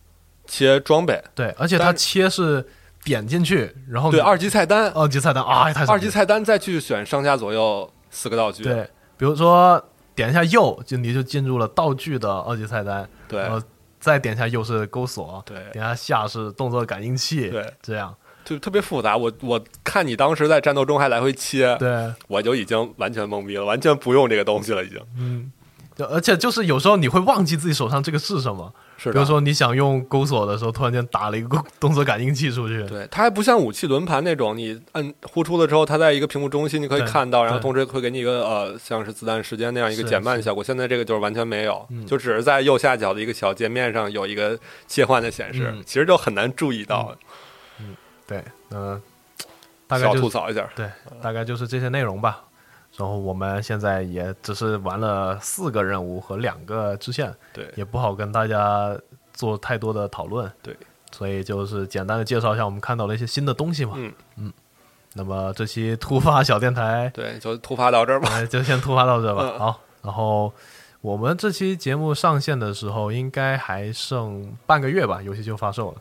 [0.46, 2.64] 切装备，对，而且它切是
[3.02, 9.82] 点进去，然后对二级菜单，二级菜单啊，太二级菜单再去选上下左右四个道具，对，比如说
[10.14, 13.40] 点一下右，就你就进入了道具的二级菜单，对。
[13.40, 13.60] 然后
[13.98, 15.56] 再点一下右是钩锁，对。
[15.72, 19.16] 点下下是动作感应器，对，这样，就特别复杂。
[19.16, 19.62] 我我
[19.92, 24.98] 看你当时在战斗中还来回切，对，我就已经完全懵逼了，完全不用这个东西了，已经。
[25.18, 25.52] 嗯，
[25.94, 29.12] 就而且就是有时候你会忘记自己手上这个是什么，是。
[29.12, 40.64] 比如说你想用钩锁的时候，突然间打了一个动作感应器出去，对，它还不像武器轮盘那种，你摁呼出了之后，它在一个屏幕中心，你可以看到，然后对同时会给你一个呃，像是子弹时间那样一个减慢效果。
[40.64, 42.06] 现在这个就是完全没有，嗯。
[42.06, 45.82] 就只是在右下角的一个小界面上有一个切换的显示，嗯。
[45.84, 47.14] 其实就很难注意到。
[47.78, 47.94] 嗯。
[48.26, 48.98] 对，嗯、
[49.92, 50.90] 大概小就是吐槽一下，对，
[51.20, 52.42] 大概就是这些内容吧。
[52.96, 58.94] 然后我们现在也只是玩了四个任务和两个支线，对也不好跟大家
[59.32, 60.50] 做太多的讨论。
[60.62, 60.76] 对，
[61.10, 63.94] 所以就是简单的介绍一下我们看到了一些新的东西嘛。
[64.36, 64.52] 嗯
[65.14, 68.30] 那么这期突发小电台，对，就突发到这儿吧。
[68.32, 69.42] 呃，就先突发到这吧。
[69.42, 70.50] 嗯 好，然后
[71.02, 75.98] 我们这期节目上线的时候，应该还剩半个月吧，游戏就发售了。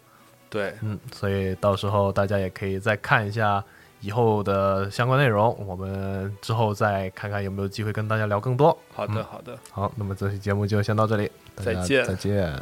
[0.49, 3.61] 对，嗯，所以到时候大家也可以再看一下
[4.01, 8.77] 以后的相关内容，我们之后再看看有没有机会跟大家聊更多。
[8.93, 9.57] 好的，好的。
[9.71, 12.53] 好，那么这期节目就先到这里，再见再见。